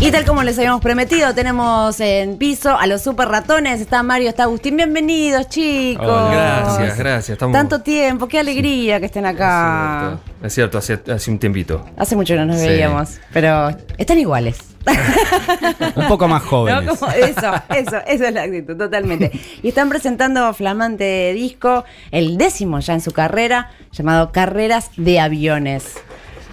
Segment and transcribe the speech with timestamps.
[0.00, 3.80] Y tal como les habíamos prometido, tenemos en piso a los super ratones.
[3.80, 4.76] Está Mario, está Agustín.
[4.76, 6.30] Bienvenidos, chicos.
[6.30, 7.30] Gracias, gracias.
[7.30, 7.52] Estamos...
[7.52, 10.20] Tanto tiempo, qué alegría que estén acá.
[10.40, 11.84] Es cierto, es cierto hace, hace, un tiempito.
[11.96, 12.68] Hace mucho que no nos sí.
[12.68, 14.58] veíamos, pero están iguales.
[15.96, 16.84] un poco más jóvenes.
[16.84, 16.94] ¿No?
[16.94, 19.32] Como eso, eso, eso es la actitud, totalmente.
[19.62, 25.96] Y están presentando flamante disco, el décimo ya en su carrera, llamado Carreras de Aviones.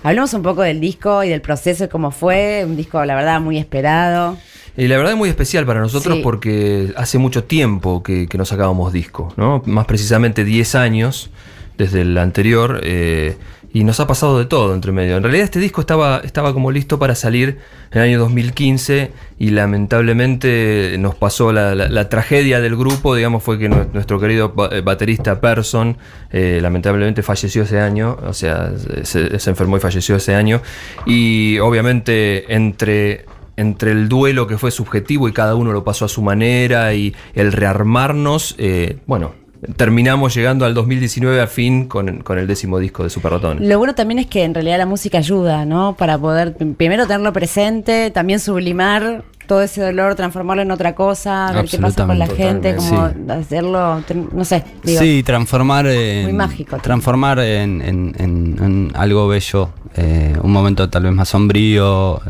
[0.06, 2.64] Hablemos un poco del disco y del proceso, cómo fue.
[2.64, 4.38] Un disco, la verdad, muy esperado.
[4.78, 6.22] Y la verdad es muy especial para nosotros sí.
[6.22, 9.64] porque hace mucho tiempo que, que no sacábamos disco, ¿no?
[9.66, 11.32] Más precisamente 10 años
[11.80, 12.82] desde el anterior.
[12.84, 13.36] Eh,
[13.76, 15.18] y nos ha pasado de todo entre medio.
[15.18, 17.58] En realidad este disco estaba, estaba como listo para salir
[17.92, 23.68] en el año 2015 y lamentablemente nos pasó la, tragedia del grupo, digamos, fue que
[23.68, 25.98] nuestro querido baterista Person
[26.32, 28.72] eh, lamentablemente falleció ese año, o sea,
[29.04, 30.62] se, se enfermó y falleció ese año.
[31.06, 33.26] Y obviamente entre
[33.58, 37.14] entre el duelo que fue subjetivo y cada uno lo pasó a su manera y
[37.34, 39.34] el rearmarnos, eh, bueno,
[39.76, 43.68] terminamos llegando al 2019 a fin con, con, el décimo disco de Super Ratón.
[43.68, 45.96] Lo bueno también es que en realidad la música ayuda, ¿no?
[45.96, 51.66] Para poder primero tenerlo presente, también sublimar todo ese dolor, transformarlo en otra cosa, ver
[51.66, 53.16] qué pasa con la gente, como sí.
[53.30, 54.64] hacerlo, no sé.
[54.84, 56.78] Digo, sí, transformar en, muy mágico.
[56.78, 62.22] Transformar en, en, en algo bello, eh, un momento tal vez más sombrío.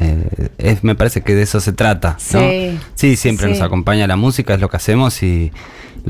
[0.00, 2.18] Eh, es, me parece que de eso se trata.
[2.32, 2.40] ¿no?
[2.40, 3.52] Sí, sí, siempre sí.
[3.52, 5.50] nos acompaña la música, es lo que hacemos y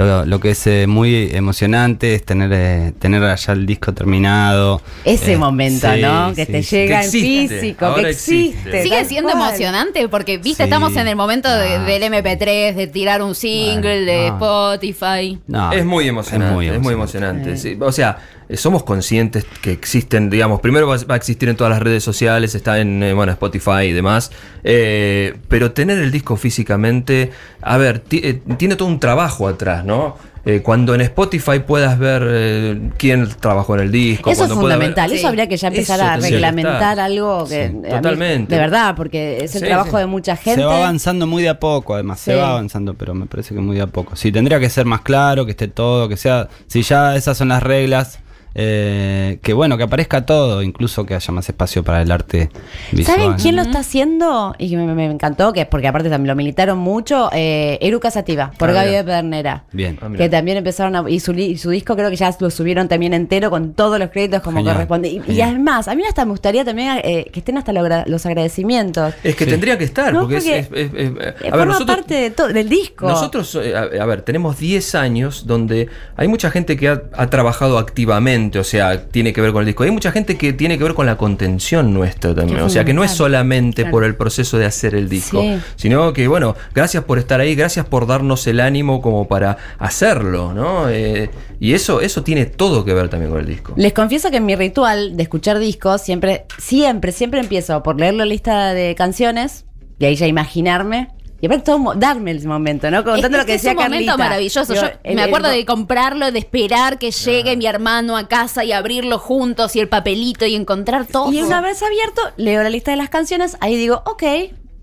[0.05, 4.81] lo, lo, que es eh, muy emocionante es tener, eh, tener allá el disco terminado.
[5.05, 6.33] Ese eh, momento, sí, ¿no?
[6.35, 8.49] Que sí, te llega en físico, Ahora que existe.
[8.51, 8.83] existe.
[8.85, 9.49] Sigue siendo cual.
[9.49, 14.13] emocionante porque, viste, estamos en el momento de, del MP3, de tirar un single, Bueno,
[14.13, 14.73] de no.
[14.73, 15.39] Spotify.
[15.47, 16.75] No, es muy emocionante.
[16.75, 17.51] Es muy emocionante.
[17.51, 17.57] emocionante.
[17.57, 18.19] Sí, o sea,
[18.57, 22.55] somos conscientes que existen, digamos, primero va, va, a existir en todas las redes sociales,
[22.55, 24.31] está en eh, bueno, Spotify y demás,
[24.65, 30.17] eh, pero tener el disco físicamente, a ver, eh, tiene todo un trabajo atrás, ¿no?
[30.45, 34.31] Eh, cuando en Spotify puedas ver eh, quién trabajó en el disco.
[34.31, 35.27] Eso es fundamental, ver, eso sí.
[35.27, 38.55] habría que ya empezar Eso a que reglamentar algo que Sí, a mí- totalmente.
[38.55, 39.97] de verdad, porque es el Sí, trabajo sí.
[39.99, 40.61] de mucha gente.
[40.63, 42.21] Se va avanzando muy de a poco, además.
[42.21, 42.31] Sí.
[42.31, 44.17] Se va avanzando, pero me parece que muy de a poco.
[44.17, 46.49] Sí, tendría que ser más claro, que esté todo, que sea.
[46.67, 48.19] Si ya esas son las reglas,
[48.61, 52.51] eh, que bueno, que aparezca todo, incluso que haya más espacio para el arte
[52.91, 53.17] visual.
[53.21, 54.53] ¿Saben quién lo está haciendo?
[54.59, 58.11] Y que me, me encantó, que es porque aparte también lo militaron mucho, eh, Eruca
[58.11, 59.65] Sativa, por Ah, Gaby de Pedernera.
[59.71, 59.97] Bien.
[60.03, 61.09] Ah, que también empezaron a.
[61.09, 63.99] Y su, li- y su disco creo que ya lo subieron también entero con todos
[64.01, 65.23] los créditos como Genial, corresponde.
[65.29, 69.15] Y, además, a mí hasta me gustaría también eh, que estén hasta lo los agradecimientos.
[69.23, 69.51] Es que Sí.
[69.51, 71.97] tendría que estar, No, porque, porque, es, es- es- es- Eh, a ver, forma nosotros,
[71.97, 73.07] parte de to- del disco.
[73.07, 77.29] Nosotros, eh, a, a ver, tenemos 10 años donde hay mucha gente que ha, ha
[77.31, 79.83] trabajado activamente, o sea, tiene que ver con el disco.
[79.85, 82.61] Hay mucha gente que tiene que ver con la contención nuestra también.
[82.61, 83.91] O sea, que no es solamente Claro.
[83.93, 85.59] por el proceso de hacer el disco, Sí.
[85.77, 90.55] sino que, bueno, gracias por estar ahí, gracias por darnos el ánimo como para hacerlo,
[90.55, 90.89] ¿no?
[90.89, 93.73] Eh, y eso, eso tiene todo que ver también con el disco.
[93.77, 98.15] Les confieso que en mi ritual de escuchar discos siempre, siempre, siempre empiezo por leer
[98.15, 99.65] la lista de canciones
[99.99, 101.09] y ahí ya imaginarme.
[101.41, 103.05] Y aparte todo darme el momento, ¿no?
[103.05, 104.17] Contando Es, lo que es decía un momento Carlita.
[104.17, 104.73] maravilloso.
[104.73, 108.27] Digo, Yo el- me el- acuerdo de comprarlo, de esperar que llegue mi hermano a
[108.27, 111.33] casa y abrirlo juntos y el papelito y encontrar todo.
[111.33, 114.23] Y una vez abierto, leo la lista de las canciones, ahí digo, ok,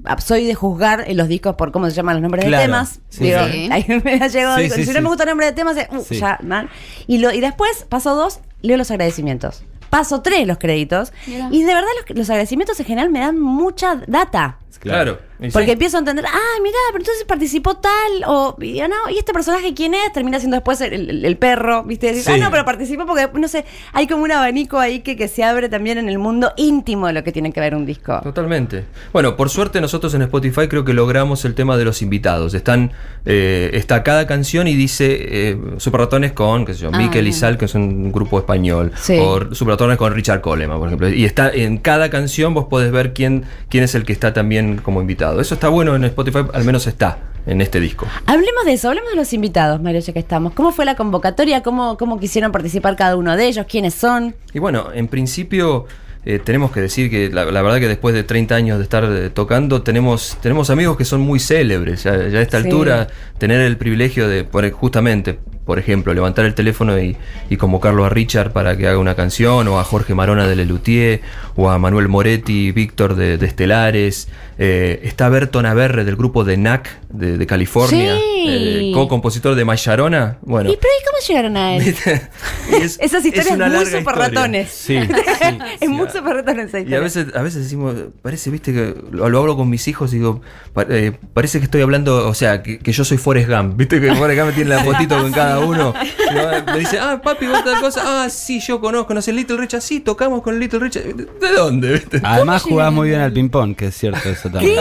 [0.06, 2.68] ah, soy de juzgar en los discos por cómo se llaman los nombres Claro, de
[2.68, 3.00] temas.
[3.10, 3.68] sí, digo, sí.
[3.72, 4.94] ahí me ha llegado, Sí, si sí.
[4.94, 6.20] no me gusta el nombre de temas, eh, uh, Sí.
[6.20, 6.70] ya, mal.
[7.06, 9.64] Y, lo, y después, paso dos, leo los agradecimientos.
[9.90, 11.14] Paso tres, los créditos.
[11.28, 11.48] Mira.
[11.52, 14.58] Y de verdad los, los agradecimientos en general me dan mucha data.
[14.80, 15.20] Claro.
[15.42, 15.50] sí.
[15.52, 17.92] Porque empiezo a entender, ah, mira, pero entonces participó tal,
[18.28, 20.14] o, y, no, ¿y este personaje quién es?
[20.14, 22.08] Termina siendo después el, el- el perro, ¿viste?
[22.08, 22.32] Decís, Sí.
[22.34, 25.44] ah, no, pero participó porque, no sé, hay como un abanico ahí que, que se
[25.44, 28.20] abre también en el mundo íntimo de lo que tiene que ver un disco.
[28.24, 28.86] Totalmente.
[29.14, 32.54] Bueno, por suerte nosotros en Spotify creo que logramos el tema de los invitados.
[32.54, 32.92] Están,
[33.26, 37.34] eh, está cada canción y dice eh, Super Ratones con, qué sé yo, Ah, bien.
[37.34, 38.92] Sal, que es un grupo español.
[38.96, 39.18] Sí.
[39.20, 41.10] O Super Ratones con Richard Coleman, por ejemplo.
[41.10, 44.65] Y está en cada canción vos podés ver quién, quién es el que está también
[44.84, 45.40] como invitado.
[45.42, 48.08] Eso está bueno en Spotify, al menos está en este disco.
[48.26, 50.54] Hablemos de eso, hablemos de los invitados, Mario, ya que estamos.
[50.54, 51.62] ¿Cómo fue la convocatoria?
[51.64, 53.66] ¿Cómo, cómo quisieron participar cada uno de ellos?
[53.70, 54.36] ¿Quiénes son?
[54.54, 55.86] Y bueno, en principio
[56.26, 59.04] eh, tenemos que decir que la, la verdad que después de 30 años de estar
[59.04, 62.04] eh, tocando, tenemos, tenemos amigos que son muy célebres.
[62.04, 62.66] Ya, ya a esta Sí.
[62.66, 63.08] altura,
[63.38, 67.16] tener el privilegio de, justamente, por ejemplo, levantar el teléfono y,
[67.50, 71.22] y convocarlo a Richard para que haga una canción, o a Jorge Marona de Lelutier,
[71.56, 74.28] o a Manuel Moretti, Víctor de, de Estelares.
[74.58, 78.46] Eh, está Berton Averre del grupo de NAC de, de California, Sí.
[78.48, 80.38] eh, co-compositor de Mayarona.
[80.44, 81.84] Bueno, ¿Y pero ¿y cómo llegaron a él?
[82.72, 84.28] Es- Esas es historias una muy larga super historia.
[84.28, 84.70] ratones.
[84.72, 85.08] Sí, sí.
[85.82, 89.30] es muy super ratones esa Y a veces, a veces decimos, parece, viste, que lo,
[89.30, 90.42] lo hablo con mis hijos y digo,
[90.74, 94.00] pa- eh, parece que estoy hablando, o sea, que, que yo soy Forrest Gump, viste
[94.00, 95.94] que Forrest Gump tiene la fotito con cada uno.
[96.32, 99.34] Y me- me dice, ah, papi, vos tal cosa, ah, sí, yo conozco, no sé,
[99.34, 101.04] Little Richard, sí, tocamos con Little Richard.
[101.16, 102.22] ¿De dónde, viste?
[102.24, 104.80] Además jugás muy bien al ping-pong, que es cierto eso también.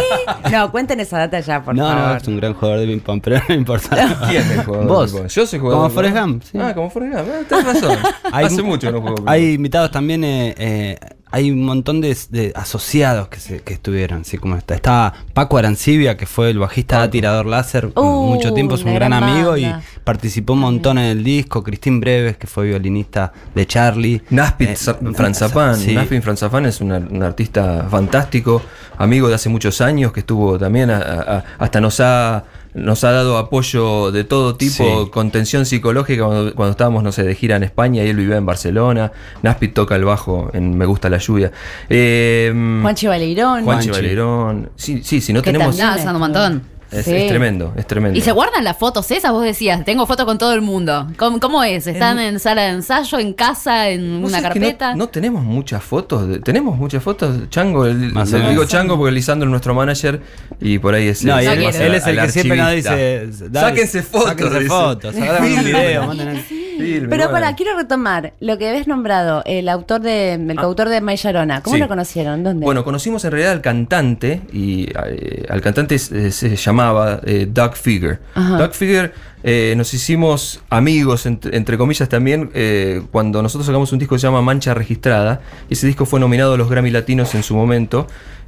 [0.50, 2.08] No, cuenten esa data ya, por no, favor.
[2.08, 4.26] no, es un gran jugador de ping-pong, pero no importa.
[4.28, 4.86] ¿Quién es el jugador?
[4.86, 5.12] Vos.
[5.12, 5.28] de?
[5.28, 5.78] Yo soy jugador.
[5.78, 6.16] Como de Forrest.
[6.16, 6.58] Gump, sí.
[6.60, 7.98] Ah, como Forrest Gump, ah, tenés razón.
[8.32, 9.24] Hace mucho no juego.
[9.26, 10.98] Hay invitados también, eh, eh,
[11.34, 14.74] hay un montón de, de asociados que, se, que estuvieron, así como está.
[14.76, 18.94] Estaba Paco Arancibia, que fue el bajista de Tirador Láser Uh, mucho tiempo, es un
[18.94, 19.82] gran gran amigo banda.
[19.82, 21.62] y participó un montón en el disco.
[21.64, 24.22] Cristín Breves, que fue violinista de Charlie.
[24.30, 24.76] Naspit Eh,
[25.14, 25.76] Franzapán.
[25.76, 25.92] sí.
[25.94, 28.62] Naspit Franzapán es una- un artista fantástico,
[28.98, 33.12] amigo de hace muchos años, que estuvo también, a- a- hasta nos ha, nos ha
[33.12, 35.10] dado apoyo de todo tipo, Sí.
[35.10, 38.46] contención psicológica cuando, cuando estábamos, no sé, de gira en España y él vivía en
[38.46, 39.12] Barcelona.
[39.42, 41.52] Naspit toca el bajo en Me Gusta la Lluvia.
[41.88, 43.64] Eh, Juanchi Baleirón.
[43.64, 43.90] Juanchi.
[43.90, 44.70] Baleirón.
[44.76, 45.76] Sí, sí, si no tenemos...
[45.76, 46.73] son un montón.
[46.92, 47.14] Es, Sí.
[47.14, 48.16] es tremendo, es tremendo.
[48.16, 49.32] ¿Y se guardan las fotos esas?
[49.32, 51.08] Vos decías, tengo fotos con todo el mundo.
[51.16, 51.86] ¿Cómo, cómo es?
[51.86, 54.94] ¿Están en sala de ensayo, en casa, en ¿Vos una no- carpeta?
[54.94, 56.28] No, tenemos muchas fotos.
[56.28, 57.48] de- tenemos muchas fotos.
[57.50, 60.20] Chango, el- Más le digo Chango porque Lisandro es nuestro manager
[60.60, 61.24] y por ahí es.
[61.24, 64.28] No, y es- él, es él es el que siempre nos dice: Sáquense fotos.
[64.28, 66.44] Sáquense fotos, hagan un video, manden-
[66.78, 67.30] Pero bueno.
[67.30, 71.62] para, quiero retomar lo que habías nombrado, el autor de, el coautor de Mayarona.
[71.62, 71.80] ¿Cómo Sí.
[71.80, 72.42] lo conocieron?
[72.44, 72.64] ¿Dónde?
[72.64, 77.74] Bueno, conocimos en realidad al cantante y eh, al cantante se, se llamaba eh, Doug
[77.74, 78.18] Figure.
[78.34, 78.58] Ajá.
[78.58, 79.12] Doug Figure
[79.46, 84.18] eh, nos hicimos amigos, entre, entre comillas también, eh, cuando nosotros sacamos un disco que
[84.18, 85.42] se llama Mancha Registrada.
[85.68, 88.06] Ese disco fue nominado a los Grammy Latinos en su momento.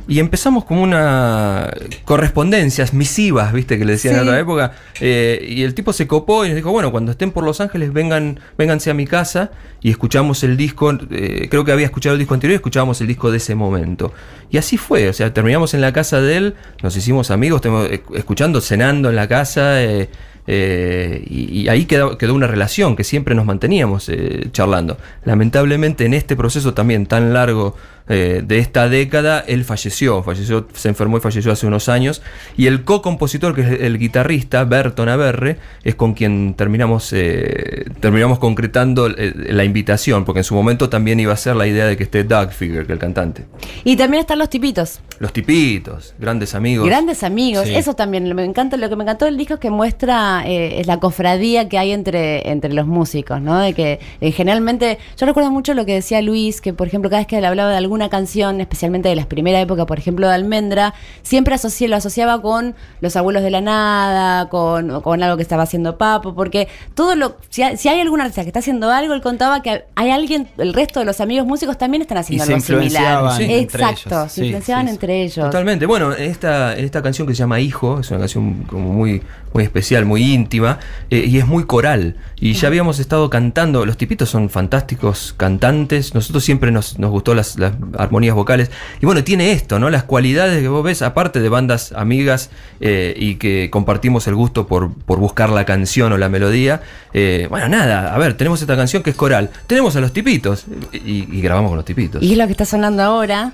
[0.08, 1.68] Y empezamos como una
[2.04, 4.20] correspondencias, misivas, viste, que le decían Sí.
[4.20, 4.72] en otra época.
[5.00, 7.92] eh, y el tipo se copó y nos dijo, bueno, cuando estén por Los Ángeles,
[7.92, 9.50] vengan, vénganse a mi casa
[9.82, 10.96] y escuchamos el disco.
[11.10, 14.12] eh, creo que había escuchado el disco anterior y escuchábamos el disco de ese momento.
[14.50, 18.00] Y así fue, o sea, terminamos en la casa de él, nos hicimos amigos, eh,
[18.14, 19.82] escuchando, cenando en la casa.
[19.82, 20.08] eh,
[20.48, 24.96] eh, y, y ahí quedó, quedó una relación que siempre nos manteníamos eh, charlando.
[25.24, 27.74] Lamentablemente en este proceso también tan largo
[28.08, 32.22] eh, de esta década, él falleció, falleció, se enfermó y falleció hace unos años.
[32.56, 38.38] Y el co-compositor, que es el guitarrista, Berton Averre, es con quien terminamos, eh, terminamos
[38.38, 41.96] concretando eh, la invitación, porque en su momento también iba a ser la idea de
[41.96, 43.44] que esté Doug Figure, que el cantante.
[43.84, 45.00] Y también están los tipitos.
[45.18, 46.86] Los tipitos, grandes amigos.
[46.86, 47.74] Grandes amigos, Sí.
[47.74, 48.76] eso también me encanta.
[48.76, 51.92] Lo que me encantó del disco es que muestra eh, es la cofradía que hay
[51.92, 53.58] entre, entre los músicos, ¿no?
[53.58, 57.20] De que eh, generalmente, yo recuerdo mucho lo que decía Luis, que por ejemplo, cada
[57.20, 60.34] vez que él hablaba de alguna canción, especialmente de las primeras épocas, por ejemplo, de
[60.34, 65.42] Almendra, siempre asocié, lo asociaba con los abuelos de la nada, con, con algo que
[65.42, 68.90] estaba haciendo Papo, porque todo lo, si hay, si hay algún artista que está haciendo
[68.90, 72.44] algo, él contaba que hay alguien, el resto de los amigos músicos también están haciendo
[72.44, 72.84] Y se algo similar.
[72.84, 73.42] influenciaban Sí.
[73.44, 74.32] entre Exacto, ellos.
[74.32, 74.94] se Sí, influenciaban sí, sí.
[74.94, 75.46] entre ellos.
[75.46, 75.86] Totalmente.
[75.86, 79.22] Bueno, en esta, en esta canción que se llama Hijo, es una canción como muy,
[79.56, 82.16] muy especial, muy íntima, eh, y es muy coral.
[82.38, 87.34] Y ya habíamos estado cantando, los tipitos son fantásticos cantantes, nosotros siempre nos, nos gustó
[87.34, 88.70] las, las armonías vocales.
[89.00, 89.88] Y bueno, tiene esto, ¿no?
[89.88, 92.50] Las cualidades que vos ves, aparte de bandas amigas
[92.80, 96.82] eh, y que compartimos el gusto por, por buscar la canción o la melodía.
[97.14, 100.66] eh, bueno, nada, a ver, tenemos esta canción que es coral, tenemos a los tipitos
[100.92, 102.22] y, y grabamos con los tipitos.
[102.22, 103.52] Y es lo que está sonando ahora.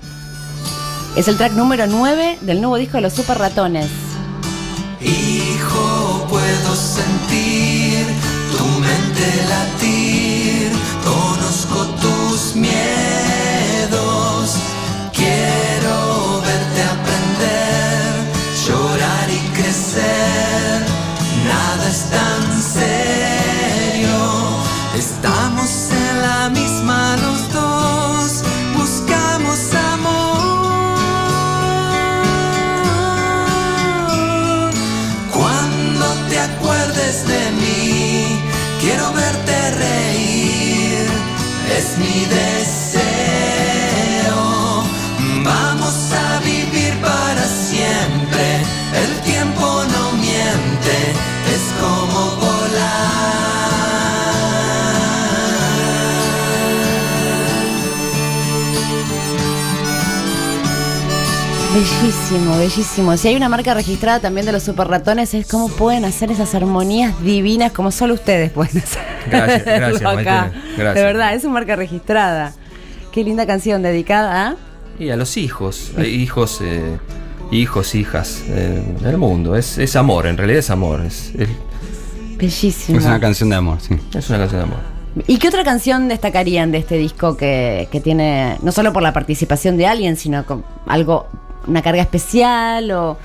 [1.15, 4.12] Es el track número 9 del nuevo disco de los Super Ratones.
[5.05, 8.05] Hijo, puedo sentir
[8.57, 9.82] tu mente latir,
[62.29, 63.17] Bellísimo, bellísimo.
[63.17, 66.55] Si hay una marca registrada también de los super ratones, es cómo pueden hacer esas
[66.55, 69.01] armonías divinas como solo ustedes pueden hacer.
[69.29, 70.13] Gracias, gracias, Acá.
[70.53, 70.95] Maite, gracias.
[70.95, 72.53] De verdad, es su marca registrada.
[73.11, 74.55] Qué linda canción dedicada a.
[74.97, 76.97] Y a los hijos, hay hijos, eh,
[77.51, 79.57] hijos, hijas, eh, el mundo.
[79.57, 81.01] Es, es amor, en realidad es amor.
[81.05, 81.49] Es, es-
[82.37, 82.99] Bellísimo.
[82.99, 83.95] Es una canción de amor, sí.
[84.15, 84.79] es una canción de amor.
[85.27, 89.11] ¿Y qué otra canción destacarían de este disco que, que tiene, no solo por la
[89.11, 91.27] participación de alguien, sino con algo,
[91.67, 93.17] una carga especial o,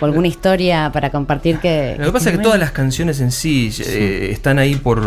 [0.00, 1.96] o alguna historia para compartir que...
[1.98, 4.98] Lo que pasa es que todas las canciones en sí eh, están ahí por.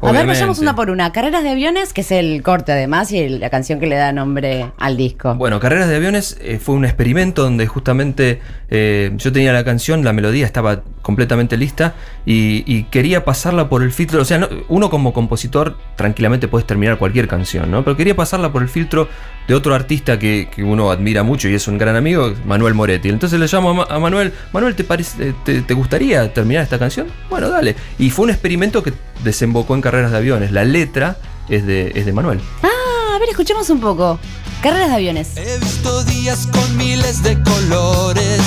[0.00, 1.10] A ver, vayamos una por una.
[1.10, 4.12] Carreras de aviones, que es el corte además y el- la canción que le da
[4.12, 5.34] nombre al disco.
[5.34, 8.40] Bueno, Carreras de Aviones eh, fue un experimento donde justamente
[8.70, 11.94] eh, yo tenía la canción, la melodía estaba completamente lista
[12.26, 14.20] y, quería pasarla por el filtro.
[14.20, 17.82] O sea, no- uno como compositor tranquilamente puedes terminar cualquier canción, ¿no?
[17.82, 19.08] Pero quería pasarla por el filtro
[19.48, 23.08] de otro artista que, que uno admira mucho y es un gran amigo, Manuel Moretti.
[23.08, 27.06] Entonces le llamo a, a Manuel, Manuel, ¿te, parece, te, te gustaría terminar esta canción?
[27.30, 27.74] Bueno, dale.
[27.98, 28.92] Y fue un experimento que
[29.24, 30.52] desembocó en Carreras de Aviones.
[30.52, 31.16] La letra
[31.48, 32.38] es de, es de Manuel.
[32.62, 34.18] Ah, a ver, escuchemos un poco.
[34.62, 35.28] Carreras de aviones.
[35.36, 38.40] He visto días con miles de colores.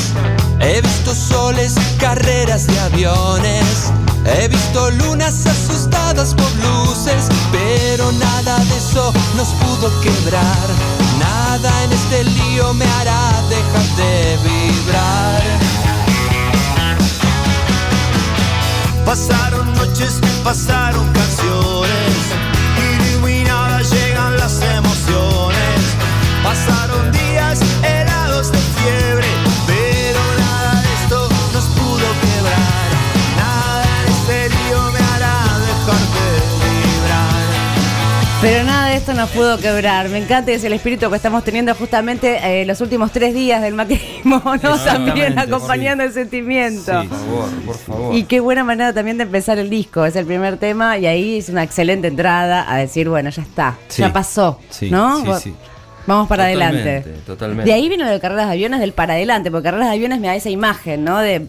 [0.59, 3.91] He visto soles, carreras de aviones.
[4.25, 7.29] He visto lunas asustadas por luces.
[7.51, 10.67] Pero nada de eso nos pudo quebrar.
[11.17, 15.41] Nada en este lío me hará dejar de vibrar.
[19.05, 22.15] Pasaron noches, pasaron canciones,
[23.11, 25.50] iluminadas llegan las emociones.
[26.51, 29.27] Pasaron días helados de fiebre,
[29.67, 32.91] pero nada de esto nos pudo quebrar.
[33.37, 36.27] Nada en este lío me hará dejar de
[36.67, 38.41] vibrar.
[38.41, 40.09] Pero nada de esto nos pudo quebrar.
[40.09, 43.73] Me encanta es el espíritu que estamos teniendo justamente eh, los últimos tres días del
[43.75, 44.77] macrismo, ¿no?
[44.77, 47.01] También acompañando el sentimiento.
[47.01, 47.07] Sí.
[47.07, 48.15] Por favor, por favor.
[48.15, 50.03] Y qué buena manera también de empezar el disco.
[50.05, 53.77] Es el primer tema y ahí es una excelente entrada a decir, bueno, ya está,
[53.87, 54.01] Sí.
[54.01, 55.37] ya pasó, Sí, ¿no?
[55.37, 55.55] sí, sí.
[56.07, 57.21] Vamos para Totalmente, adelante.
[57.25, 57.63] totalmente.
[57.69, 60.19] De ahí viene lo de carreras de aviones del para adelante, porque carreras de aviones
[60.19, 61.19] me da esa imagen, ¿no?
[61.19, 61.47] De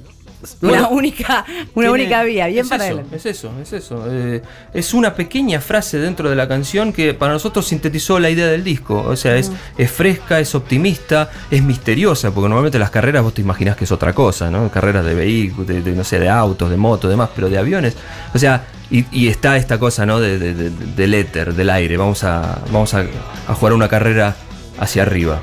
[0.61, 1.45] una única,
[1.75, 3.17] una Tiene- única vía, bien es para eso, adelante.
[3.17, 4.05] Es eso, es eso.
[4.11, 4.43] Eh,
[4.75, 8.65] es una pequeña frase dentro de la canción que para nosotros sintetizó la idea del
[8.65, 9.05] disco.
[9.07, 13.41] O sea, es, es fresca, es optimista, es misteriosa, porque normalmente las carreras vos te
[13.41, 14.69] imaginás que es otra cosa, ¿no?
[14.69, 17.95] Carreras de vehículos, de, de, no sé, de autos, de motos, demás, pero de aviones.
[18.35, 20.21] O sea, y, y está esta cosa, ¿no?
[20.21, 21.97] De, de- de- del éter, del aire.
[21.97, 23.05] Vamos a, vamos a,
[23.49, 24.37] a jugar una carrera
[24.79, 25.41] hacia arriba.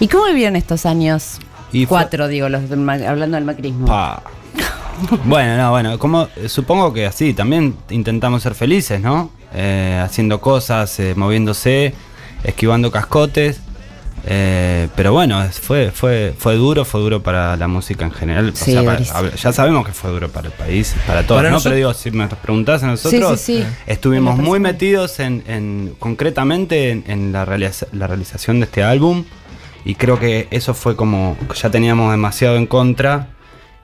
[0.00, 1.38] ¿Y cómo vivieron estos años?
[1.72, 3.86] Y Cuatro, digo, los del ma- hablando del macrismo.
[3.86, 4.22] Pa.
[5.24, 9.30] bueno, no, bueno, como eh, supongo que así también intentamos ser felices, ¿no?
[9.54, 11.94] Eh, haciendo cosas, eh, moviéndose,
[12.44, 13.60] esquivando cascotes.
[14.26, 18.50] Eh, pero bueno, fue, fue, fue duro, fue duro para la música en general.
[18.54, 21.56] O sea, para- ya sabemos que fue duro para el país, para todos, Para ¿no?
[21.56, 23.68] nosotros- Pero digo, si me preguntás a nosotros, Sí, sí, sí.
[23.86, 29.24] estuvimos muy metidos en, en- concretamente en, en la, realiza- la realización de este álbum.
[29.84, 33.28] Y creo que eso fue como que ya teníamos demasiado en contra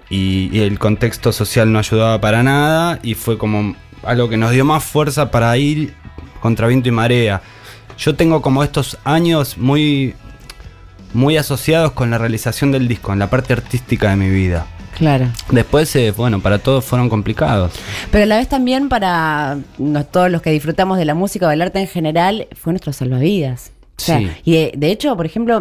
[0.09, 4.53] y, y el contexto social no ayudaba para nada y fue como algo que nos
[4.53, 5.93] dio más fuerza para ir
[6.41, 7.43] contra viento y marea.
[7.99, 10.15] Yo tengo como estos años muy,
[11.15, 14.67] muy asociados con la realización del disco, en la parte artística de mi vida.
[14.97, 15.29] Claro.
[15.51, 17.73] Después, eh, bueno, para todos fueron complicados.
[18.11, 21.49] Pero a la vez también para no- todos los que disfrutamos de la música o
[21.51, 23.73] del arte en general, fue nuestro salvavidas.
[23.99, 24.31] O sea, Sí.
[24.45, 25.61] Y de, de hecho, por ejemplo,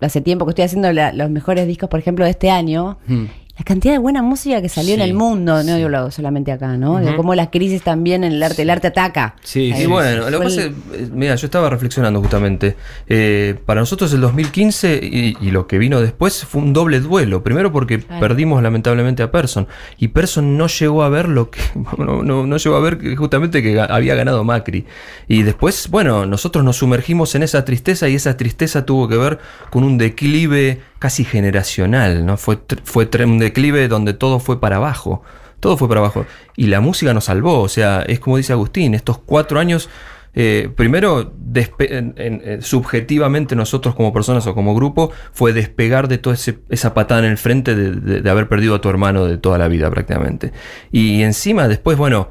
[0.00, 2.98] hace tiempo que estoy haciendo la- los mejores discos, por ejemplo, de este año.
[3.06, 3.24] Mm.
[3.58, 6.98] La cantidad de buena música que salió en el mundo, no digo solamente acá, ¿no?
[6.98, 9.34] De cómo la crisis también en el arte, el arte ataca.
[9.42, 12.76] Sí, sí, bueno, lo que pasa es, eh, mira, yo estaba reflexionando justamente.
[13.08, 17.42] eh, para nosotros el 2015 y, y lo que vino después fue un doble duelo.
[17.42, 18.20] Primero porque Claro.
[18.20, 19.66] perdimos lamentablemente a Person.
[19.96, 21.60] Y Person no llegó a ver lo que.
[21.96, 24.84] No, no- no llegó a ver que justamente que había ganado Macri.
[25.28, 29.38] Y después, bueno, nosotros nos sumergimos en esa tristeza y esa tristeza tuvo que ver
[29.70, 32.36] con un declive casi generacional, ¿no?
[32.36, 35.22] Fue, fue un declive donde todo fue para abajo.
[35.60, 36.26] Todo fue para abajo.
[36.56, 37.60] Y la música nos salvó.
[37.60, 39.88] O sea, es como dice Agustín, estos cuatro años,
[40.34, 46.36] eh, primero, en- subjetivamente nosotros como personas o como grupo, fue despegar de toda
[46.68, 49.68] esa patada en el frente de- de haber perdido a tu hermano de toda la
[49.68, 50.52] vida prácticamente.
[50.92, 52.28] Y encima, después, bueno,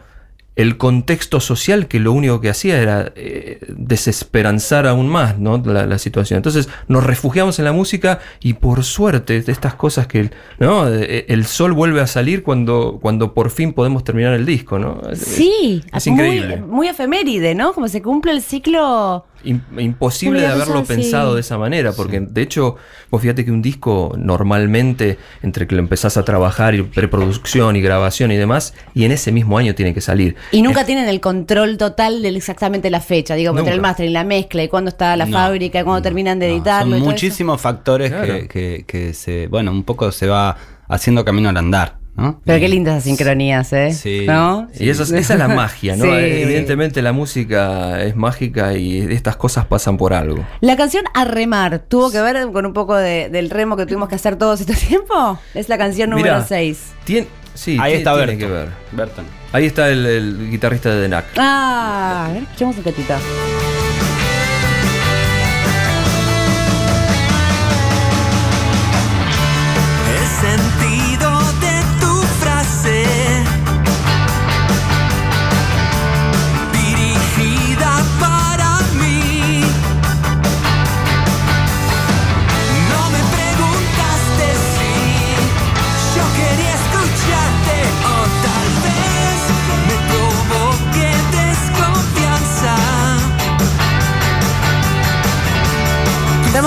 [0.55, 5.61] el contexto social que lo único que hacía era eh, desesperanzar aún más ¿no?
[5.65, 6.37] la, la situación.
[6.37, 10.87] Entonces nos refugiamos en la música y por suerte de estas cosas que ¿no?
[10.87, 14.79] Eh, el sol vuelve a salir cuando, cuando por fin podemos terminar el disco.
[14.79, 15.01] ¿no?
[15.13, 16.57] Sí, es muy, increíble.
[16.61, 17.73] muy efeméride, ¿no?
[17.73, 22.75] Como se cumple el ciclo imposible de haberlo pensado de esa manera, porque de hecho,
[23.11, 27.81] vos fíjate que un disco normalmente, entre que lo empezás a trabajar y preproducción y
[27.81, 30.35] grabación y demás, y en ese mismo año tiene que salir.
[30.51, 34.09] Y nunca tienen el control total de exactamente la fecha, digo, entre el máster y
[34.09, 36.91] la mezcla, y cuándo está la No, fábrica, y cuándo terminan de no, editarlo.
[36.91, 38.25] Son y todo muchísimos factores Claro.
[38.25, 42.69] que, que- que se, bueno, un poco se va haciendo camino al andar, Pero qué
[42.69, 43.91] lindas sincronías, ¿eh?
[43.93, 44.25] Sí.
[44.25, 44.67] ¿No?
[44.79, 46.05] Y eso, es- esa es la magia, ¿no?
[46.05, 46.09] Sí.
[46.11, 50.45] Evidentemente la música es mágica y estas cosas pasan por algo.
[50.61, 54.07] La canción A Remar tuvo que ver con un poco de- del remo que tuvimos
[54.09, 55.37] que hacer todos este tiempo.
[55.53, 56.79] Es la canción número Mirá, 6.
[57.05, 58.69] Tien- sí, Ahí está tiene que ver.
[58.91, 59.25] Berton.
[59.51, 61.25] Ahí está el, el guitarrista de Denac.
[61.37, 63.84] Ah, a ver, escuchemos un.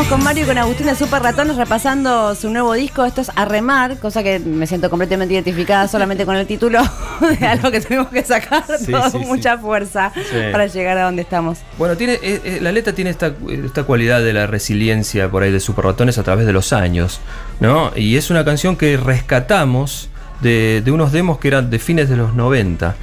[0.08, 3.04] Con Mario y con Agustín de Super Ratones repasando su nuevo disco.
[3.04, 6.80] Esto es Arremar, cosa que me siento completamente identificada solamente con el título
[7.40, 9.26] de algo que tuvimos que sacar Sí, todo sí, con sí.
[9.26, 10.10] mucha fuerza
[10.50, 11.58] para llegar a donde estamos.
[11.76, 15.52] Bueno, tiene, eh, eh, la letra tiene esta, esta cualidad de la resiliencia por ahí
[15.52, 17.20] de Super Ratones a través de los años,
[17.60, 17.92] ¿no?
[17.94, 20.08] Y es una canción que rescatamos
[20.40, 22.96] de, de unos demos que eran de fines de los 90.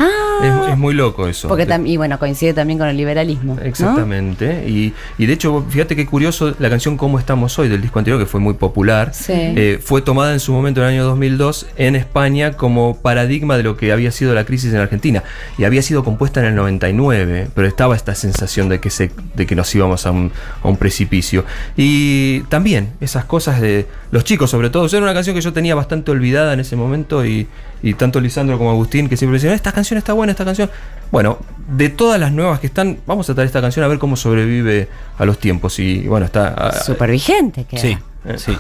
[0.43, 1.47] Es, es muy loco eso.
[1.47, 3.55] Porque y bueno, coincide también con el liberalismo.
[3.55, 3.61] ¿no?
[3.61, 4.65] Exactamente.
[4.67, 8.19] Y, y de hecho, fíjate qué curioso la canción Cómo estamos hoy del disco anterior,
[8.19, 9.13] que fue muy popular.
[9.13, 9.33] Sí.
[9.33, 13.63] eh, fue tomada en su momento en el año 2002 en España como paradigma de
[13.63, 15.23] lo que había sido la crisis en Argentina.
[15.57, 19.45] Y había sido compuesta en el 99, pero estaba esta sensación de que, se, de
[19.45, 20.31] que nos íbamos a un,
[20.63, 21.45] a un precipicio.
[21.75, 24.85] Y también esas cosas de los chicos, sobre todo.
[24.85, 27.47] Era una canción que yo tenía bastante olvidada en ese momento y,
[27.85, 30.69] y tanto Lisandro como Agustín que siempre decían, esta canción está buena, esta canción.
[31.11, 31.37] Bueno,
[31.69, 34.89] de todas las nuevas que están, vamos a traer esta canción a ver cómo sobrevive
[35.17, 35.77] a los tiempos.
[35.79, 36.53] Y bueno, está...
[36.57, 37.79] ah, Súper vigente queda.
[37.79, 37.97] Sí,
[38.37, 38.57] sí.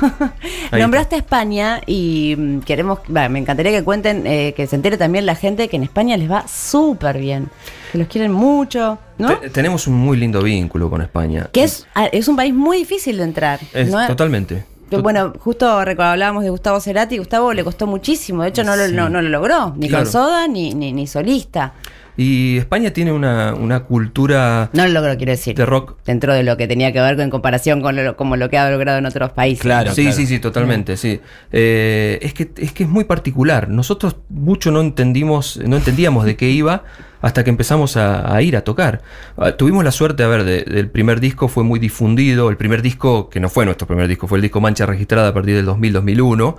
[0.71, 4.97] Nombraste a España y mm, queremos, va, me encantaría que cuenten, eh, que se entere
[4.97, 7.49] también la gente que en España les va súper bien,
[7.91, 9.35] que los quieren mucho, ¿no?
[9.39, 11.49] Te- tenemos un muy lindo vínculo con España.
[11.51, 13.59] Que es, ah, es un país muy difícil de entrar.
[13.73, 14.05] Es ¿no?
[14.05, 14.65] totalmente.
[14.91, 17.17] Bueno, justo hablábamos de Gustavo Cerati.
[17.17, 18.43] Gustavo le costó muchísimo.
[18.43, 18.93] De hecho, no lo, Sí.
[18.93, 19.73] no, no lo logró.
[19.77, 20.03] Ni Claro.
[20.03, 21.73] con soda, ni, ni, ni solista.
[22.17, 25.53] Y España tiene una, una cultura No lo logró, quiero decir.
[25.53, 25.97] de rock.
[26.05, 28.57] Dentro de lo que tenía que ver con en comparación con lo, como lo que
[28.57, 29.61] ha logrado en otros países.
[29.63, 29.93] Claro.
[29.93, 31.19] sí, sí, sí, totalmente, sí.
[31.51, 33.67] Eh, es, que, es que es muy particular.
[33.67, 36.83] Nosotros mucho no entendimos, no entendíamos de qué iba
[37.25, 39.01] hasta que empezamos a, ir a tocar.
[39.35, 42.51] Ah, tuvimos la suerte, a ver, de- del primer disco fue muy difundido.
[42.51, 45.33] El primer disco, que no fue nuestro primer disco, fue el disco Mancha Registrada a
[45.33, 46.55] partir del 2000-2001.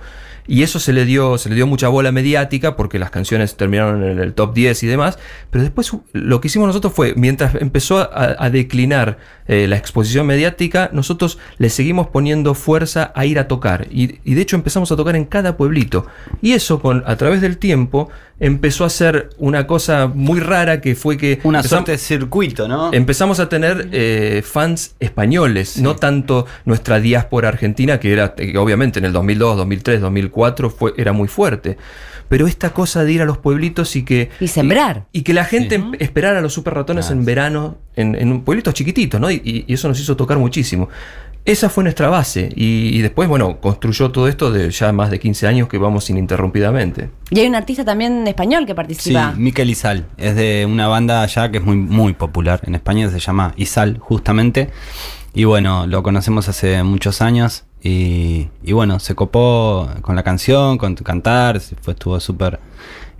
[0.49, 4.03] Y eso se le dio, se le dio mucha bola mediática porque las canciones terminaron
[4.03, 5.19] en el top 10 y demás.
[5.51, 10.25] Pero después lo que hicimos nosotros fue, mientras empezó a, a declinar eh, la exposición
[10.25, 13.87] mediática, nosotros le seguimos poniendo fuerza a ir a tocar.
[13.89, 16.07] Y, y de hecho empezamos a tocar en cada pueblito.
[16.41, 20.95] Y eso con, a través del tiempo empezó a ser una cosa muy rara que
[20.95, 21.39] fue que...
[21.43, 22.93] Una suerte de circuito, ¿no?
[22.93, 28.99] Empezamos a tener eh, fans españoles, no tanto nuestra diáspora argentina, que era que obviamente
[28.99, 31.77] en el 2002, 2003, 2004 fue, era muy fuerte.
[32.29, 34.29] Pero esta cosa de ir a los pueblitos y que.
[34.41, 35.05] Y sembrar.
[35.13, 38.41] Y, y que la gente em- esperara a los super ratones en verano en, en
[38.41, 39.31] pueblitos chiquititos, ¿no?
[39.31, 40.89] Y eso nos hizo tocar muchísimo.
[41.47, 42.49] Esa fue nuestra base.
[42.57, 46.09] Y, y después, bueno, construyó todo esto de ya más de 15 años que vamos
[46.09, 47.09] ininterrumpidamente.
[47.29, 49.33] Y hay un artista también español que Sí, participa.
[49.37, 50.05] Miquel Izal.
[50.17, 53.97] Es de una banda allá que es muy, muy popular en España, se llama Izal,
[53.97, 54.71] justamente.
[55.33, 57.63] Y bueno, lo conocemos hace muchos años.
[57.81, 62.59] Y, y bueno, se copó con la canción, con tu cantar, se fue, estuvo súper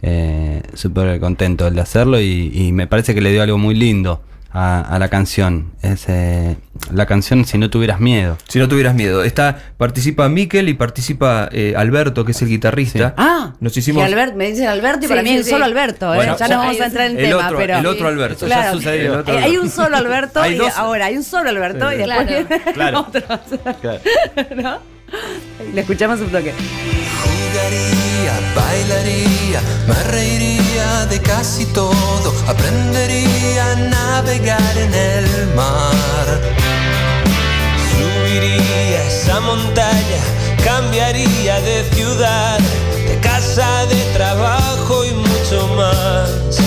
[0.01, 4.21] eh, súper contento de hacerlo y, y me parece que le dio algo muy lindo
[4.57, 5.71] a, a la canción.
[5.81, 6.57] Es eh,
[6.91, 8.37] la canción Si no tuvieras miedo.
[8.47, 9.23] Si no tuvieras miedo.
[9.23, 13.13] Está, participa Miquel y participa eh, Alberto, que es el guitarrista.
[13.17, 14.03] Ah, Nos hicimos.
[14.03, 15.51] que Albert- me dicen Alberto y Sí, para mí sí, es sí.
[15.51, 16.11] solo Alberto.
[16.13, 16.17] ¿eh?
[16.17, 17.77] Bueno, ya ya- no vamos a entrar en el tema, otro, pero.
[17.77, 18.47] el otro Alberto.
[18.47, 19.13] Ya sucedió.
[19.13, 20.73] El otro hay un solo Alberto y dos.
[20.77, 22.45] ahora hay un solo Alberto y después Claro.
[22.47, 22.99] viene Claro.
[23.01, 23.21] otro.
[23.81, 23.99] Claro.
[24.55, 24.79] ¿No?
[25.73, 26.53] Le escuchamos un toque.
[28.55, 36.27] Bailaría, me reiría de casi todo, aprendería a navegar en el mar.
[37.91, 40.21] Subiría esa montaña,
[40.63, 42.59] cambiaría de ciudad,
[43.07, 46.57] de casa, de trabajo y mucho más,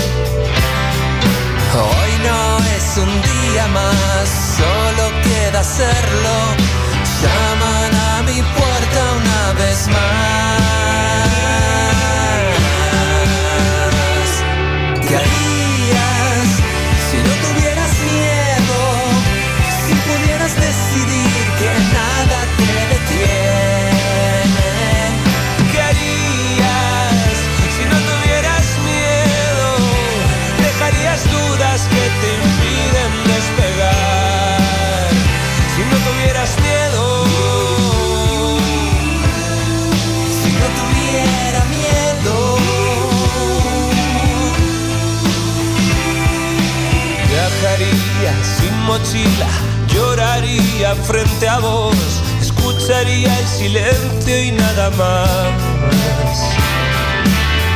[49.01, 49.49] mochila,
[49.93, 51.97] lloraría frente a vos,
[52.41, 55.53] escucharía el silencio y nada más.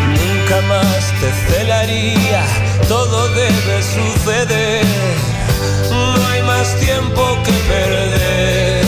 [0.08, 2.44] Nunca más te celaría,
[2.88, 4.84] todo debe suceder.
[5.90, 8.84] No hay más tiempo que perder.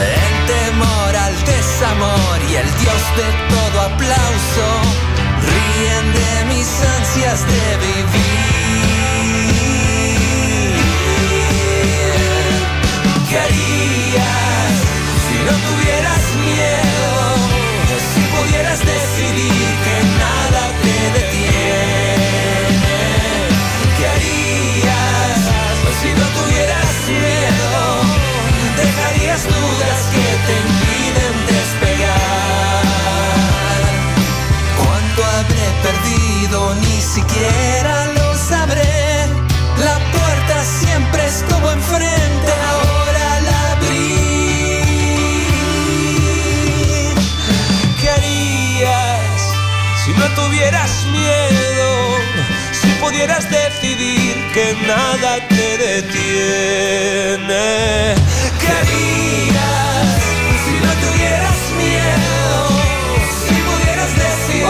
[0.00, 4.66] El temor al desamor y el Dios de todo aplauso
[5.48, 8.07] ríen de mis ansias de vivir.
[50.18, 52.18] No tuvieras miedo?
[52.72, 57.64] Si pudieras decidir que nada te detiene.
[58.60, 58.74] ¿Qué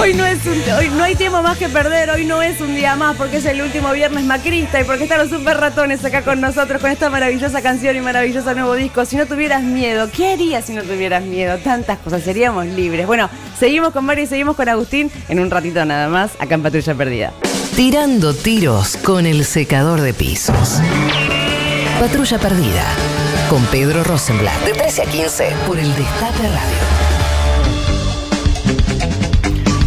[0.09, 2.75] Hoy no es un, hoy no hay tiempo más que perder, hoy no es un
[2.75, 6.23] día más porque es el último viernes macrista y porque están los super ratones acá
[6.23, 9.05] con nosotros con esta maravillosa canción y maravilloso nuevo disco.
[9.05, 11.59] Si no tuvieras miedo, ¿qué harías si no tuvieras miedo?
[11.59, 13.07] Tantas cosas, seríamos libres.
[13.07, 16.63] Bueno, seguimos con Mario y seguimos con Agustín en un ratito nada más, acá en
[16.63, 17.33] Patrulla Perdida.
[17.77, 20.81] Tirando tiros con el secador de pisos.
[22.01, 22.85] Patrulla Perdida.
[23.51, 24.59] Con Pedro Rosenblatt.
[24.65, 27.08] De 13 a 15 por el Destape Radio.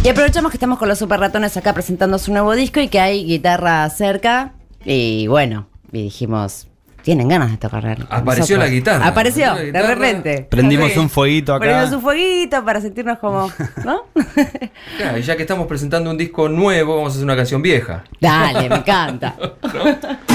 [0.04, 2.98] Y aprovechamos que estamos con los super ratones acá presentando su nuevo disco y que
[2.98, 4.52] hay guitarra cerca.
[4.84, 6.66] Y bueno, y dijimos,
[7.02, 7.98] tienen ganas de tocar.
[8.10, 9.06] Apareció la guitarra.
[9.06, 10.46] Apareció, Apareció la de repente.
[10.50, 11.66] Prendimos un fueguito acá.
[11.66, 13.48] Prendimos un fueguito para sentirnos como,
[13.84, 14.06] ¿no?
[14.96, 18.02] Claro, y ya que estamos presentando un disco nuevo, vamos a hacer una canción vieja.
[18.20, 19.36] Dale, me encanta.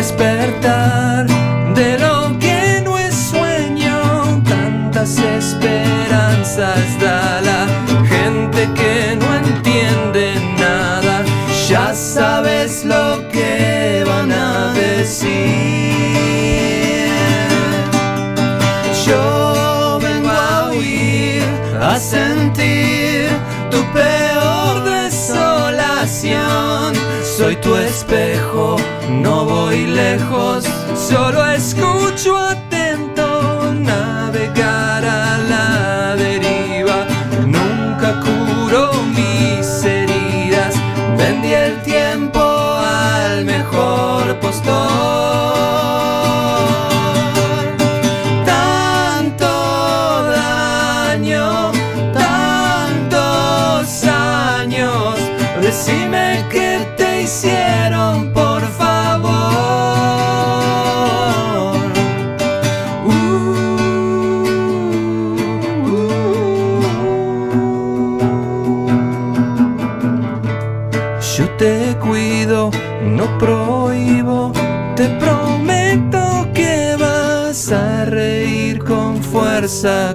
[0.00, 1.26] despertar
[1.74, 6.99] de lo que no es sueño, tantas esperanzas
[27.40, 28.76] Soy tu espejo,
[29.08, 30.62] no voy lejos,
[30.94, 32.69] solo escucho atento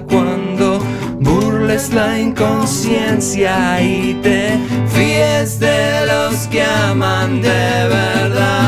[0.08, 0.78] cuando
[1.18, 8.65] burles la inconsciencia y te fíes de los que aman de verdad.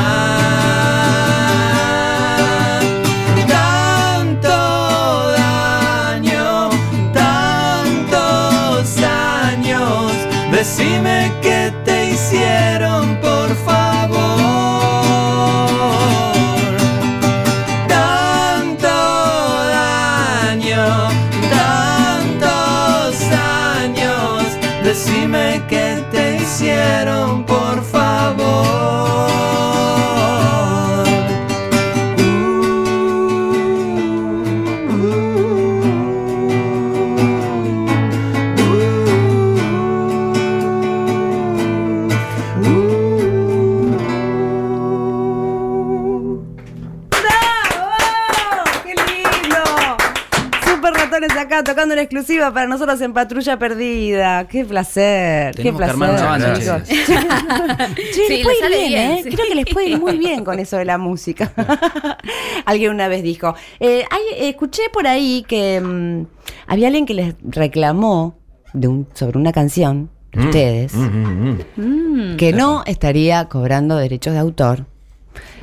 [51.93, 54.47] Una exclusiva para nosotros en Patrulla Perdida.
[54.47, 55.55] ¡Qué placer!
[55.55, 56.27] Tenemos ¡Qué que armar placer!
[56.27, 56.87] una banda, chicos.
[56.87, 57.05] che.
[58.13, 59.21] Che, Sí, les puede ir bien, bien, ¿eh?
[59.23, 59.29] sí.
[59.29, 61.51] Creo que les puede ir muy bien con eso de la música.
[62.65, 63.55] Alguien una vez dijo.
[63.79, 66.25] Eh, hay- escuché por ahí que mm,
[66.67, 68.37] había alguien que les reclamó
[68.73, 72.37] de un, sobre una canción de Mm, ustedes mm, mm, mm.
[72.37, 74.85] que no estaría cobrando derechos de autor.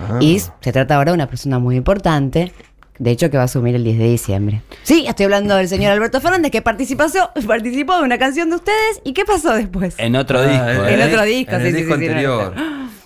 [0.00, 0.18] Ah.
[0.20, 2.52] Y se trata ahora de una persona muy importante.
[2.98, 4.62] De hecho, que va a asumir el 10 de diciembre.
[4.82, 7.04] Sí, estoy hablando del señor Alberto Fernández, que participó,
[7.46, 9.00] participó de una canción de ustedes.
[9.04, 9.94] ¿Y qué pasó después?
[9.98, 10.84] En otro Ah, disco.
[10.86, 11.04] en En ¿eh?
[11.12, 12.54] otro disco, en sí, el sí, disco sí, sí, no, anterior.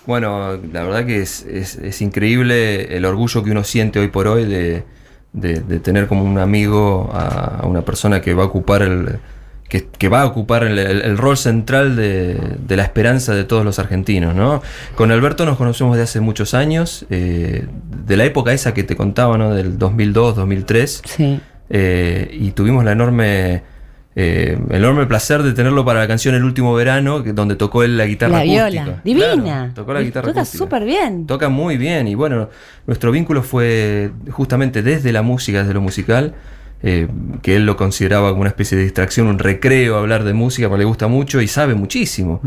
[0.07, 4.26] Bueno, la verdad que es, es- es increíble el orgullo que uno siente hoy por
[4.29, 4.85] hoy de,
[5.33, 9.18] de- de tener como un amigo a, a una persona que va a ocupar el
[9.70, 12.35] que, que va a ocupar el, el- el rol central de,
[12.66, 14.61] de la esperanza de todos los argentinos, ¿no?
[14.96, 17.66] Con Alberto nos conocemos de hace muchos años, eh,
[18.06, 19.54] de la época esa que te contaba, ¿no?
[19.54, 21.02] Del 2002, 2003.
[21.06, 21.40] Sí.
[21.70, 23.62] Eh, y tuvimos la enorme,
[24.16, 27.96] eh, el enorme placer de tenerlo para la canción El último verano, donde tocó él
[27.96, 28.68] la guitarra La acústica.
[28.85, 29.00] viola.
[29.04, 29.35] Divina.
[29.44, 31.26] Claro, tocó la guitarra toca súper bien.
[31.26, 32.09] Toca muy bien.
[32.09, 32.48] Y bueno,
[32.88, 36.35] nuestro vínculo fue justamente desde la música, desde lo musical.
[36.83, 37.09] Eh,
[37.43, 40.81] que él lo consideraba como una especie de distracción, un recreo, hablar de música, porque
[40.81, 42.40] le gusta mucho y sabe muchísimo.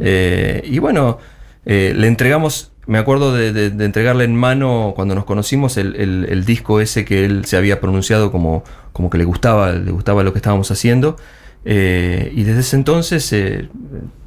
[0.00, 1.18] Eh, y bueno,
[1.66, 5.94] eh, le entregamos, me acuerdo de, de- de entregarle en mano cuando nos conocimos el,
[5.96, 9.90] el- el disco ese que él se había pronunciado como, como que le gustaba, le
[9.92, 11.16] gustaba lo que estábamos haciendo.
[11.64, 13.32] Y desde ese entonces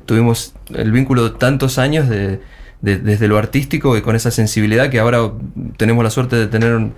[0.06, 2.40] tuvimos el vínculo de tantos años de,
[2.82, 5.32] de- desde lo artístico y con esa sensibilidad que ahora
[5.78, 6.94] tenemos la suerte de tener un-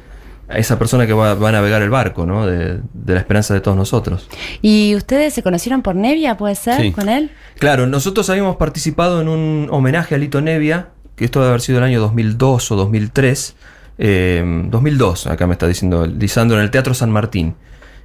[0.50, 2.46] a esa persona que va, va a navegar el barco, ¿no?
[2.46, 4.30] De, de la esperanza de todos nosotros.
[4.62, 6.92] ¿Y ustedes se conocieron por Nevia, puede ser, Sí.
[6.92, 7.32] con él?
[7.60, 11.80] Claro, nosotros habíamos participado en un homenaje a Lito Nevia, que esto debe haber sido
[11.80, 13.56] el año 2002 o 2003.
[14.00, 17.56] eh, 2002, acá me está diciendo Lisandro, en el Teatro San Martín.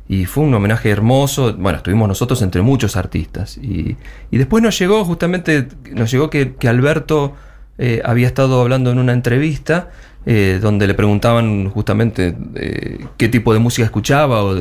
[0.08, 1.54] Y fue un homenaje hermoso.
[1.56, 3.56] Bueno, estuvimos nosotros entre muchos artistas.
[3.58, 3.96] Y,
[4.30, 7.34] y después nos llegó, justamente, nos llegó que, que Alberto
[7.78, 9.90] eh, había estado hablando en una entrevista
[10.24, 14.54] eh, donde le preguntaban justamente eh, qué tipo de música escuchaba o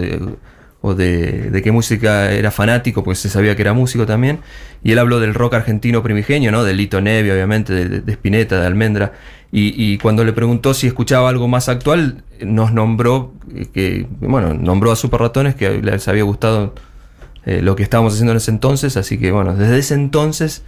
[0.95, 4.39] de, qué música era fanático, porque se sabía que era músico también.
[4.84, 6.63] Y él habló del rock argentino primigenio, ¿no?
[6.63, 9.13] De Lito Nevia, obviamente, de, de- Spinetta, de Almendra.
[9.54, 14.91] Y, cuando le preguntó si escuchaba algo más actual, nos nombró, eh, que, bueno, nombró
[14.91, 16.74] a Super Ratones, que les había gustado
[17.45, 18.97] lo que estábamos haciendo en ese entonces.
[18.97, 20.63] Así que, bueno, desde ese entonces...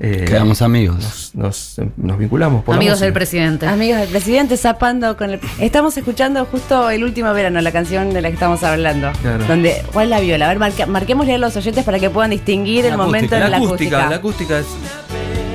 [0.00, 1.32] eh, Quedamos amigos.
[1.34, 2.64] nos, nos, nos vinculamos.
[2.64, 3.66] Por Amigos del presidente.
[3.66, 5.40] Amigos del presidente zapando con el.
[5.58, 9.10] Estamos escuchando justo el último verano, la canción de la que estamos hablando.
[9.22, 9.44] Claro.
[9.46, 10.46] Donde, ¿Cuál es la viola?
[10.46, 13.48] A ver, marca- marquémosle a los oyentes para que puedan distinguir el momento en la
[13.50, 14.06] La acústica.
[14.06, 14.66] acústica, la acústica es.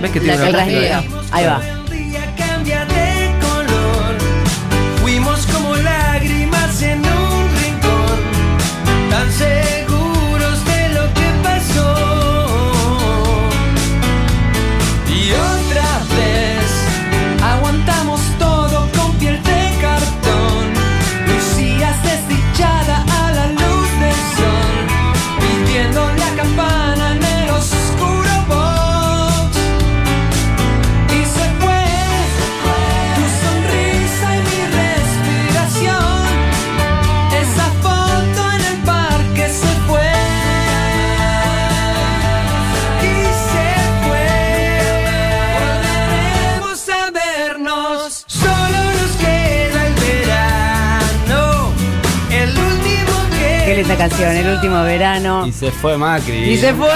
[0.02, 1.04] ¿Ves que tiene La una acústica?
[1.32, 1.62] Ahí va.
[55.50, 56.52] Y se fue Macri.
[56.52, 56.92] Y se fue.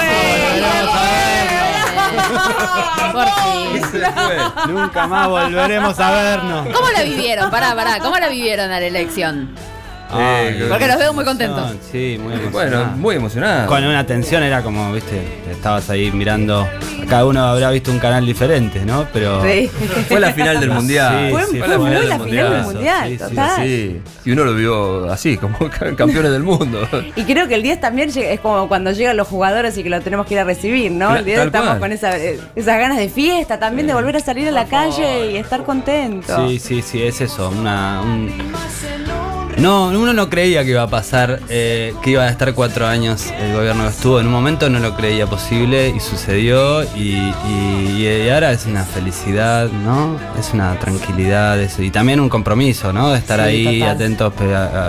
[3.12, 3.82] Por fin.
[3.90, 4.72] Se fue.
[4.72, 6.68] Nunca más volveremos a vernos.
[6.72, 7.50] ¿Cómo la vivieron?
[7.50, 7.98] Pará, pará.
[7.98, 9.48] ¿Cómo la vivieron a la elección?
[10.10, 11.72] Ay, Sí, Porque los veo muy contentos.
[11.90, 12.52] Sí, muy emocionados.
[12.52, 13.66] Bueno, muy emocionado.
[13.68, 16.68] Con una tensión era como, viste, estabas ahí mirando.
[17.08, 19.06] Cada uno habrá visto un canal diferente, ¿no?
[19.12, 19.42] Pero.
[19.44, 19.68] Sí.
[20.08, 21.30] Fue la final del mundial.
[21.30, 23.04] Fue- sí, fue la final la del final del mundial.
[23.08, 23.62] Sí, sí, total.
[23.66, 26.88] Sí, y uno lo vio así, como ca- campeones del mundo.
[27.16, 30.00] Y creo que el 10 también es como cuando llegan los jugadores y que lo
[30.00, 31.14] tenemos que ir a recibir, ¿no?
[31.16, 31.80] El 10 tal estamos cual.
[31.80, 35.32] con esa, eh, esas ganas de fiesta también, de volver a salir a la calle
[35.32, 36.50] y estar contentos.
[36.50, 37.50] Sí, sí, sí, es eso.
[37.50, 38.32] Una, un-
[39.58, 43.26] No, uno no creía que iba a pasar, eh, que iba a estar cuatro años
[43.40, 44.20] el gobierno que estuvo.
[44.20, 48.84] En un momento no lo creía posible y sucedió y, y- y ahora es una
[48.84, 50.18] felicidad, ¿no?
[50.38, 53.12] Es una tranquilidad y también un compromiso, ¿no?
[53.12, 53.94] De estar Sí, ahí total.
[53.94, 54.32] atentos,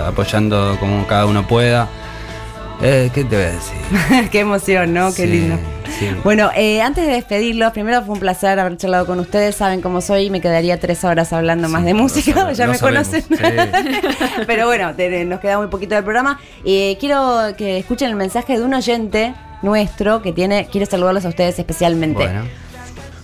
[0.08, 1.88] apoyando como cada uno pueda.
[2.82, 4.28] Eh, ¿Qué te voy a decir?
[4.30, 5.06] Qué emoción, ¿no?
[5.08, 5.58] Qué Sí, lindo.
[5.98, 6.08] sí.
[6.24, 9.54] Bueno, eh, antes de despedirlos, primero fue un placer haber charlado con ustedes.
[9.56, 13.22] Saben cómo soy, me quedaría tres horas hablando más de música, ya me sabemos, conocen.
[13.22, 13.34] sí.
[14.46, 16.38] Pero bueno, te- nos queda muy poquito del programa.
[16.64, 21.28] Eh, quiero que escuchen el mensaje de un oyente nuestro que tiene, quiere saludarlos a
[21.28, 22.22] ustedes especialmente.
[22.24, 22.42] Bueno.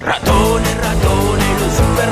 [0.00, 2.08] Ratones, ratones, los super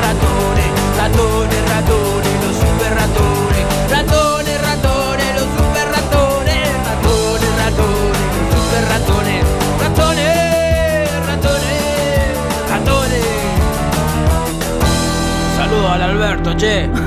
[16.21, 16.89] Alberto, che.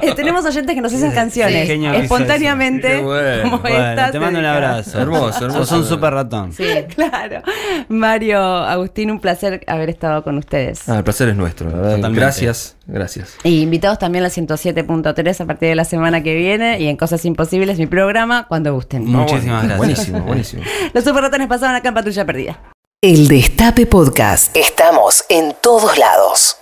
[0.00, 3.42] Eh, tenemos oyentes que nos hacen canciones genio que hizo espontáneamente, bueno.
[3.42, 4.10] como Bueno, esta.
[4.12, 5.00] te mando un abrazo.
[5.00, 5.64] Hermoso, hermoso.
[5.66, 6.52] Sos un super ratón.
[6.52, 6.64] Sí,
[6.94, 7.42] claro.
[7.88, 10.88] Mario, Agustín, un placer haber estado con ustedes.
[10.88, 11.96] Ah, el placer es nuestro, la verdad.
[11.96, 12.20] Totalmente.
[12.20, 13.36] Gracias, gracias.
[13.42, 16.96] Y invitados también a la 107.3 a partir de la semana que viene y en
[16.96, 19.04] Cosas Imposibles, mi programa, cuando gusten.
[19.06, 19.78] Muchísimas gracias.
[19.78, 20.62] Buenísimo, buenísimo.
[20.92, 22.60] Los super ratones pasaron acá en Patrulla Perdida.
[23.02, 24.56] El Destape Podcast.
[24.56, 26.56] Estamos en todos lados.